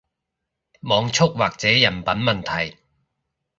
[0.79, 2.77] 網速或者人品問題